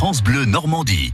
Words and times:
France 0.00 0.22
Bleu 0.22 0.46
Normandie. 0.46 1.12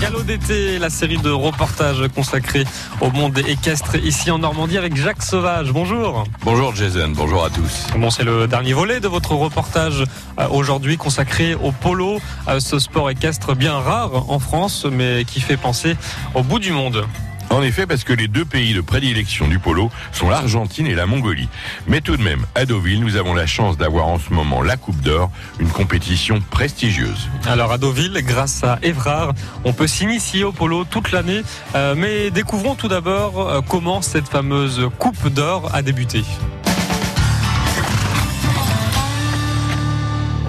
Galop 0.00 0.22
d'été, 0.22 0.78
la 0.78 0.90
série 0.90 1.18
de 1.18 1.28
reportages 1.28 2.06
consacrés 2.14 2.62
au 3.00 3.10
monde 3.10 3.36
équestre 3.38 3.96
ici 3.96 4.30
en 4.30 4.38
Normandie 4.38 4.78
avec 4.78 4.94
Jacques 4.94 5.24
Sauvage. 5.24 5.72
Bonjour. 5.72 6.22
Bonjour 6.44 6.72
Jason, 6.72 7.08
bonjour 7.08 7.44
à 7.44 7.50
tous. 7.50 7.88
Bon, 7.98 8.10
c'est 8.10 8.22
le 8.22 8.46
dernier 8.46 8.74
volet 8.74 9.00
de 9.00 9.08
votre 9.08 9.32
reportage 9.32 10.04
euh, 10.38 10.46
aujourd'hui 10.52 10.98
consacré 10.98 11.56
au 11.56 11.72
polo, 11.72 12.20
ce 12.60 12.78
sport 12.78 13.10
équestre 13.10 13.56
bien 13.56 13.76
rare 13.76 14.30
en 14.30 14.38
France 14.38 14.86
mais 14.88 15.24
qui 15.24 15.40
fait 15.40 15.56
penser 15.56 15.96
au 16.36 16.44
bout 16.44 16.60
du 16.60 16.70
monde. 16.70 17.08
En 17.50 17.62
effet, 17.62 17.86
parce 17.86 18.04
que 18.04 18.12
les 18.12 18.28
deux 18.28 18.44
pays 18.44 18.74
de 18.74 18.80
prédilection 18.80 19.48
du 19.48 19.58
polo 19.58 19.90
sont 20.12 20.30
l'Argentine 20.30 20.86
et 20.86 20.94
la 20.94 21.06
Mongolie. 21.06 21.48
Mais 21.88 22.00
tout 22.00 22.16
de 22.16 22.22
même, 22.22 22.46
à 22.54 22.64
Deauville, 22.64 23.00
nous 23.00 23.16
avons 23.16 23.34
la 23.34 23.46
chance 23.46 23.76
d'avoir 23.76 24.06
en 24.06 24.20
ce 24.20 24.32
moment 24.32 24.62
la 24.62 24.76
Coupe 24.76 25.00
d'Or, 25.00 25.30
une 25.58 25.68
compétition 25.68 26.40
prestigieuse. 26.50 27.28
Alors 27.46 27.72
à 27.72 27.78
Deauville, 27.78 28.22
grâce 28.24 28.62
à 28.62 28.78
Évrard, 28.82 29.32
on 29.64 29.72
peut 29.72 29.88
s'initier 29.88 30.44
au 30.44 30.52
polo 30.52 30.84
toute 30.84 31.10
l'année. 31.10 31.42
Euh, 31.74 31.94
mais 31.96 32.30
découvrons 32.30 32.76
tout 32.76 32.88
d'abord 32.88 33.40
euh, 33.40 33.60
comment 33.66 34.00
cette 34.00 34.28
fameuse 34.28 34.88
Coupe 34.98 35.28
d'Or 35.28 35.70
a 35.74 35.82
débuté. 35.82 36.22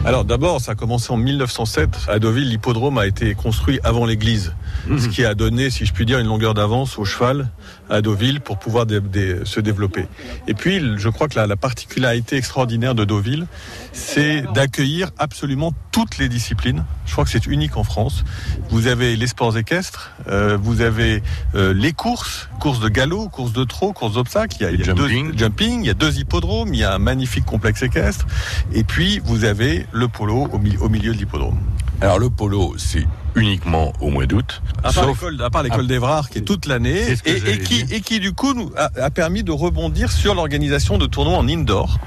Alors 0.03 0.25
d'abord, 0.25 0.59
ça 0.61 0.71
a 0.71 0.75
commencé 0.75 1.11
en 1.13 1.17
1907. 1.17 1.89
À 2.07 2.17
Deauville, 2.17 2.49
l'hippodrome 2.49 2.97
a 2.97 3.05
été 3.05 3.35
construit 3.35 3.79
avant 3.83 4.05
l'église, 4.07 4.53
ce 4.87 4.93
Mhm. 4.93 5.09
qui 5.09 5.23
a 5.25 5.35
donné, 5.35 5.69
si 5.69 5.85
je 5.85 5.93
puis 5.93 6.07
dire, 6.07 6.17
une 6.17 6.25
longueur 6.27 6.55
d'avance 6.55 6.97
au 6.97 7.05
cheval 7.05 7.49
à 7.87 8.01
Deauville 8.01 8.41
pour 8.41 8.57
pouvoir 8.57 8.87
dé- 8.87 8.99
dé- 8.99 9.41
se 9.43 9.59
développer. 9.59 10.05
Et 10.47 10.55
puis, 10.55 10.81
je 10.97 11.07
crois 11.09 11.27
que 11.27 11.35
la, 11.37 11.45
la 11.45 11.55
particularité 11.55 12.35
extraordinaire 12.37 12.95
de 12.95 13.05
Deauville, 13.05 13.45
c'est 13.93 14.43
d'accueillir 14.55 15.11
absolument 15.19 15.71
toutes 15.91 16.17
les 16.17 16.29
disciplines. 16.29 16.83
Je 17.05 17.11
crois 17.11 17.25
que 17.25 17.29
c'est 17.31 17.45
unique 17.45 17.77
en 17.77 17.83
France. 17.83 18.23
Vous 18.69 18.88
avez 18.88 19.15
les 19.15 19.27
sports 19.27 19.55
équestres, 19.58 20.11
euh, 20.30 20.58
vous 20.59 20.81
avez 20.81 21.21
euh, 21.53 21.73
les 21.73 21.91
courses, 21.91 22.49
courses 22.59 22.80
de 22.80 22.88
galop, 22.89 23.27
courses 23.30 23.53
de 23.53 23.65
trot, 23.65 23.91
courses 23.93 24.13
d'obstacles. 24.13 24.55
Il 24.61 24.63
y 24.63 24.65
a, 24.65 24.71
il 24.71 24.80
y 24.80 24.81
a 24.81 24.86
Jumping. 24.86 25.31
deux 25.31 25.38
jumping, 25.38 25.81
il 25.81 25.88
y 25.88 25.89
a 25.89 25.93
deux 25.93 26.17
hippodromes, 26.17 26.73
il 26.73 26.80
y 26.80 26.83
a 26.86 26.93
un 26.95 26.99
magnifique 26.99 27.45
complexe 27.45 27.83
équestre. 27.83 28.25
Et 28.73 28.83
puis, 28.83 29.19
vous 29.25 29.43
avez 29.43 29.86
le 29.92 30.08
polo 30.08 30.47
au, 30.52 30.58
mi- 30.58 30.78
au 30.78 30.89
milieu 30.89 31.14
de 31.14 31.17
l'hippodrome. 31.17 31.58
Alors 32.02 32.17
le 32.20 32.30
polo, 32.30 32.73
c'est 32.78 33.06
uniquement 33.36 33.94
au 34.02 34.09
mois 34.09 34.25
d'août. 34.25 34.61
À 34.80 34.92
part 34.92 34.94
sauf- 34.94 35.08
l'école, 35.22 35.42
à 35.44 35.50
part 35.50 35.64
l'école 35.64 35.88
d'Evrard 35.88 36.30
qui 36.30 36.39
est 36.39 36.42
toute 36.42 36.66
l'année 36.66 37.03
C'est 37.03 37.16
ce 37.17 37.23
que 37.23 37.30
et, 37.50 37.59
qui, 37.59 37.83
dire. 37.83 37.95
et 37.98 38.02
qui 38.02 38.20
du 38.20 38.33
coup 38.33 38.53
nous 38.53 38.72
a, 38.78 38.89
a 39.03 39.09
permis 39.11 39.44
de 39.44 39.52
rebondir 39.52 40.11
sur 40.11 40.33
l'organisation 40.36 40.98
de 40.98 41.06
tournois 41.06 41.38
en 41.38 41.48
indoor. 41.48 42.00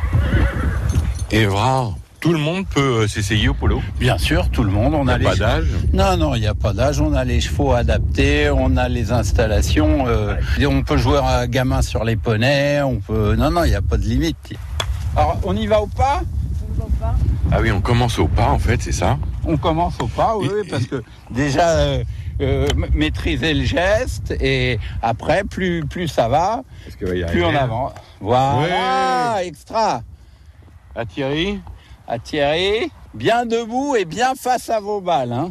Évrard, 1.31 1.95
tout 2.21 2.33
le 2.33 2.39
monde 2.39 2.67
peut 2.67 2.81
euh, 3.03 3.09
s'essayer 3.09 3.49
au 3.49 3.55
polo? 3.55 3.83
Bien 3.99 4.19
sûr, 4.19 4.49
tout 4.51 4.63
le 4.65 4.71
monde. 4.71 4.95
On 4.95 5.05
Il 5.05 5.11
a 5.11 5.15
a 5.15 5.19
les 5.19 5.25
pas 5.25 5.37
d'âge? 5.37 5.67
Non, 5.93 6.17
non, 6.17 6.35
il 6.35 6.41
n'y 6.41 6.47
a 6.47 6.55
pas 6.55 6.73
d'âge. 6.73 7.01
On 7.01 7.13
a 7.13 7.25
les 7.25 7.41
chevaux 7.41 7.73
adaptés, 7.73 8.51
on 8.51 8.77
a 8.77 8.89
les 8.89 9.13
installations. 9.13 10.07
euh, 10.07 10.35
et 10.59 10.67
on 10.67 10.83
peut 10.83 10.97
jouer 10.97 11.19
à 11.23 11.47
gamin 11.47 11.83
sur 11.83 12.05
les 12.05 12.17
poneys. 12.17 12.83
On 12.83 12.97
peut. 13.01 13.35
Non, 13.37 13.51
non, 13.51 13.65
il 13.65 13.71
n'y 13.71 13.77
a 13.77 13.83
pas 13.83 13.97
de 13.97 14.05
limite. 14.05 14.37
Alors, 15.17 15.39
on 15.45 15.57
y 15.57 15.67
va 15.67 15.81
au 15.81 15.87
pas? 15.87 16.23
Ah 17.53 17.59
oui, 17.61 17.71
on 17.71 17.81
commence 17.81 18.19
au 18.19 18.29
pas 18.29 18.49
en 18.51 18.59
fait, 18.59 18.81
c'est 18.83 18.93
ça 18.93 19.19
On 19.47 19.57
commence 19.57 19.95
au 20.01 20.07
pas, 20.07 20.37
oui, 20.37 20.49
Et- 20.65 20.69
parce 20.69 20.87
que 20.87 21.03
déjà 21.31 21.69
euh, 21.71 22.05
euh, 22.41 22.67
maîtriser 22.93 23.55
le 23.55 23.65
geste 23.65 24.33
et 24.41 24.79
après, 25.03 25.45
plus 25.45 25.85
plus 25.87 26.09
ça 26.09 26.29
va, 26.29 26.63
que 26.99 27.31
plus 27.31 27.45
on 27.45 27.55
avance. 27.55 27.93
Voilà, 28.21 29.45
extra. 29.45 30.03
Ah 30.97 31.05
Thierry 31.05 31.61
À 32.07 32.19
Thierry, 32.19 32.91
bien 33.15 33.47
debout 33.47 33.97
et 33.97 34.05
bien 34.05 34.35
face 34.35 34.71
à 34.71 34.81
vos 34.81 35.01
balles. 35.01 35.33
Hein. 35.33 35.51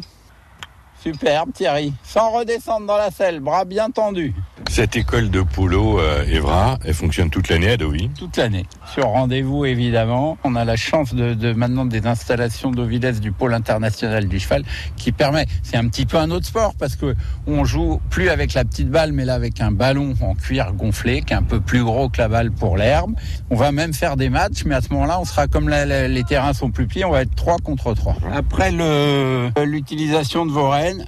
Superbe 1.02 1.52
Thierry. 1.52 1.92
Sans 2.02 2.30
redescendre 2.30 2.86
dans 2.86 2.96
la 2.96 3.10
selle, 3.10 3.40
bras 3.40 3.64
bien 3.66 3.90
tendus. 3.90 4.32
Cette 4.74 4.96
école 4.96 5.30
de 5.30 5.40
polo 5.40 6.00
euh, 6.00 6.24
Évrard, 6.28 6.80
elle 6.84 6.94
fonctionne 6.94 7.30
toute 7.30 7.48
l'année 7.48 7.70
à 7.70 7.76
Deauville. 7.76 8.10
Toute 8.18 8.36
l'année. 8.36 8.66
Sur 8.92 9.04
rendez-vous 9.06 9.64
évidemment. 9.64 10.36
On 10.42 10.56
a 10.56 10.64
la 10.64 10.74
chance 10.74 11.14
de, 11.14 11.32
de 11.32 11.52
maintenant 11.52 11.84
des 11.84 12.08
installations 12.08 12.72
d'Ovilès 12.72 13.20
du 13.20 13.30
pôle 13.30 13.54
international 13.54 14.26
du 14.26 14.40
cheval 14.40 14.64
qui 14.96 15.12
permet, 15.12 15.46
c'est 15.62 15.76
un 15.76 15.86
petit 15.86 16.06
peu 16.06 16.16
un 16.16 16.28
autre 16.32 16.46
sport 16.46 16.74
parce 16.76 16.96
que 16.96 17.14
on 17.46 17.64
joue 17.64 18.00
plus 18.10 18.30
avec 18.30 18.52
la 18.54 18.64
petite 18.64 18.88
balle 18.90 19.12
mais 19.12 19.24
là 19.24 19.34
avec 19.34 19.60
un 19.60 19.70
ballon 19.70 20.12
en 20.20 20.34
cuir 20.34 20.72
gonflé 20.72 21.22
qui 21.22 21.34
est 21.34 21.36
un 21.36 21.44
peu 21.44 21.60
plus 21.60 21.84
gros 21.84 22.08
que 22.08 22.18
la 22.20 22.26
balle 22.26 22.50
pour 22.50 22.76
l'herbe. 22.76 23.12
On 23.50 23.54
va 23.54 23.70
même 23.70 23.94
faire 23.94 24.16
des 24.16 24.28
matchs 24.28 24.64
mais 24.66 24.74
à 24.74 24.80
ce 24.80 24.92
moment-là 24.92 25.20
on 25.20 25.24
sera 25.24 25.46
comme 25.46 25.68
la- 25.68 25.86
la- 25.86 26.08
les 26.08 26.24
terrains 26.24 26.52
sont 26.52 26.72
plus 26.72 26.88
petits, 26.88 27.04
on 27.04 27.10
va 27.12 27.22
être 27.22 27.34
3 27.36 27.58
contre 27.58 27.94
3. 27.94 28.16
Après 28.34 28.72
le- 28.72 29.50
l'utilisation 29.64 30.46
de 30.46 30.50
vos 30.50 30.68
rênes, 30.68 31.06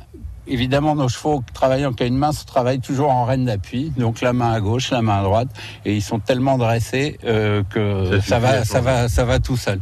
Évidemment, 0.49 0.95
nos 0.95 1.09
chevaux 1.09 1.43
travaillant 1.53 1.93
qu'à 1.93 2.07
une 2.07 2.17
main 2.17 2.33
se 2.33 2.45
travaillent 2.45 2.81
toujours 2.81 3.11
en 3.11 3.25
rêne 3.25 3.45
d'appui, 3.47 3.93
donc 3.97 4.21
la 4.21 4.33
main 4.33 4.53
à 4.53 4.61
gauche, 4.61 4.91
la 4.91 5.03
main 5.03 5.21
à 5.21 5.23
droite, 5.23 5.49
et 5.85 5.95
ils 5.95 6.03
sont 6.03 6.21
tellement 6.21 6.57
dressés 6.57 7.19
euh, 7.25 7.63
que 7.71 8.21
Ça 8.21 8.39
va, 8.39 8.65
ça 8.65 8.81
va, 8.81 9.09
ça 9.09 9.25
va 9.25 9.39
tout 9.39 9.57
seul. 9.57 9.81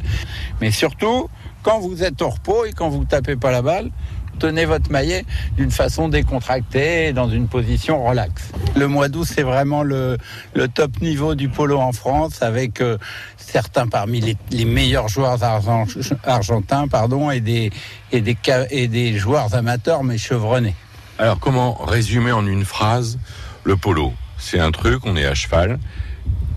Mais 0.60 0.70
surtout, 0.70 1.28
quand 1.62 1.80
vous 1.80 2.02
êtes 2.02 2.20
au 2.22 2.30
repos 2.30 2.64
et 2.64 2.72
quand 2.72 2.88
vous 2.88 3.04
tapez 3.04 3.36
pas 3.36 3.50
la 3.50 3.62
balle, 3.62 3.90
tenez 4.38 4.64
votre 4.64 4.90
maillet 4.90 5.24
d'une 5.56 5.70
façon 5.70 6.08
décontractée, 6.08 7.08
et 7.08 7.12
dans 7.12 7.28
une 7.28 7.48
position 7.48 8.04
relaxe. 8.04 8.50
Le 8.76 8.88
mois 8.88 9.08
d'août, 9.08 9.26
c'est 9.28 9.42
vraiment 9.42 9.82
le, 9.82 10.18
le 10.54 10.68
top 10.68 11.00
niveau 11.00 11.34
du 11.34 11.48
polo 11.48 11.78
en 11.78 11.92
France, 11.92 12.42
avec 12.42 12.80
euh, 12.80 12.98
certains 13.36 13.86
parmi 13.86 14.20
les, 14.20 14.36
les 14.50 14.64
meilleurs 14.64 15.08
joueurs 15.08 15.42
argent- 15.42 15.86
argentins, 16.24 16.88
pardon, 16.88 17.30
et 17.30 17.40
des 17.40 17.70
et 18.12 18.20
des 18.20 18.36
et 18.70 18.88
des 18.88 19.16
joueurs 19.16 19.54
amateurs 19.54 20.04
mais 20.04 20.18
chevronnés. 20.18 20.74
Alors 21.18 21.38
comment 21.38 21.74
résumer 21.74 22.32
en 22.32 22.46
une 22.46 22.64
phrase 22.64 23.18
le 23.64 23.76
polo? 23.76 24.12
C'est 24.38 24.60
un 24.60 24.72
truc, 24.72 25.06
on 25.06 25.16
est 25.16 25.24
à 25.24 25.34
cheval. 25.34 25.78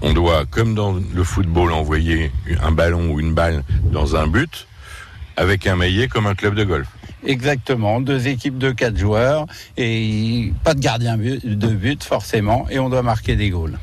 On 0.02 0.14
doit, 0.14 0.46
comme 0.46 0.76
dans 0.76 0.94
le 0.94 1.24
football, 1.24 1.72
envoyer 1.74 2.32
un 2.62 2.72
ballon 2.72 3.10
ou 3.12 3.20
une 3.20 3.34
balle 3.34 3.64
dans 3.84 4.16
un 4.16 4.28
but, 4.28 4.68
avec 5.38 5.66
un 5.66 5.76
maillet 5.76 6.08
comme 6.08 6.28
un 6.28 6.36
club 6.36 6.54
de 6.54 6.64
golf. 6.64 6.88
Exactement, 7.28 8.00
deux 8.00 8.30
équipes 8.30 8.58
de 8.58 8.72
quatre 8.72 8.98
joueurs 8.98 9.48
et 9.76 10.54
pas 10.64 10.74
de 10.74 10.80
gardien 10.80 11.18
de 11.18 11.68
but 11.68 12.02
forcément, 12.02 12.66
et 12.70 12.80
on 12.80 12.90
doit 12.90 13.04
marquer 13.04 13.36
des 13.36 13.50
goals. 13.50 13.78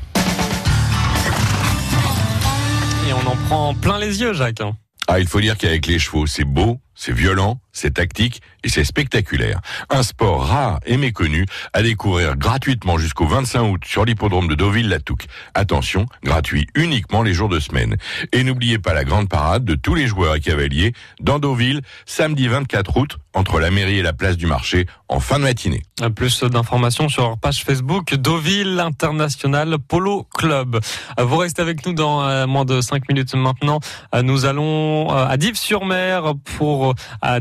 Et 3.07 3.13
on 3.13 3.29
en 3.29 3.35
prend 3.47 3.75
plein 3.75 3.99
les 3.99 4.19
yeux, 4.19 4.33
Jacques. 4.33 4.63
Ah, 5.07 5.19
il 5.19 5.27
faut 5.27 5.39
dire 5.39 5.59
qu'avec 5.59 5.85
les 5.85 5.99
chevaux, 5.99 6.25
c'est 6.25 6.43
beau, 6.43 6.79
c'est 6.95 7.13
violent, 7.13 7.59
c'est 7.75 7.95
tactique 7.95 8.41
et 8.63 8.69
c'est 8.69 8.83
spectaculaire. 8.83 9.59
Un 9.91 10.01
sport 10.01 10.47
rare 10.47 10.79
et 10.85 10.97
méconnu 10.97 11.45
à 11.73 11.83
découvrir 11.83 12.35
gratuitement 12.37 12.97
jusqu'au 12.97 13.27
25 13.27 13.61
août 13.61 13.81
sur 13.85 14.05
l'hippodrome 14.05 14.47
de 14.47 14.55
Deauville-la-Touque. 14.55 15.27
Attention, 15.53 16.07
gratuit 16.23 16.65
uniquement 16.73 17.21
les 17.21 17.33
jours 17.33 17.49
de 17.49 17.59
semaine. 17.59 17.97
Et 18.31 18.43
n'oubliez 18.43 18.79
pas 18.79 18.93
la 18.93 19.03
grande 19.03 19.29
parade 19.29 19.65
de 19.65 19.75
tous 19.75 19.93
les 19.93 20.07
joueurs 20.07 20.35
et 20.35 20.39
cavaliers 20.39 20.93
dans 21.19 21.37
Deauville, 21.37 21.81
samedi 22.05 22.47
24 22.47 22.97
août, 22.97 23.17
entre 23.33 23.59
la 23.59 23.69
mairie 23.69 23.99
et 23.99 24.01
la 24.01 24.13
place 24.13 24.37
du 24.37 24.47
marché, 24.47 24.87
en 25.09 25.19
fin 25.19 25.37
de 25.37 25.43
matinée. 25.43 25.83
Plus 26.15 26.43
d'informations 26.43 27.09
sur 27.09 27.23
leur 27.23 27.37
page 27.37 27.63
Facebook 27.63 28.15
Deauville 28.15 28.79
International 28.79 29.77
Polo 29.77 30.25
Club. 30.33 30.79
Vous 31.19 31.37
restez 31.37 31.61
avec 31.61 31.85
nous 31.85 31.93
dans 31.93 32.23
euh, 32.23 32.47
moins 32.47 32.65
de 32.65 32.79
5 32.79 33.07
minutes 33.09 33.35
maintenant. 33.35 33.79
Euh, 34.13 34.21
Nous 34.21 34.45
allons 34.45 35.11
euh, 35.11 35.25
à 35.27 35.37
Dives-sur-Mer 35.37 36.33
pour 36.57 36.95
euh, 37.25 37.39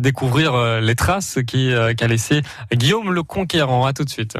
euh, 0.55 0.81
les 0.81 0.95
traces 0.95 1.39
euh, 1.55 1.95
qu'a 1.95 2.07
laissé 2.07 2.43
Guillaume 2.73 3.12
le 3.12 3.23
Conquérant. 3.23 3.87
À 3.87 3.93
tout 3.93 4.05
de 4.05 4.11
suite. 4.11 4.37